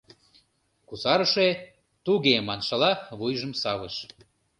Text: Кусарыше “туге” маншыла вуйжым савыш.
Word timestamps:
Кусарыше 0.87 1.47
“туге” 2.05 2.35
маншыла 2.47 2.91
вуйжым 3.17 3.53
савыш. 3.61 3.95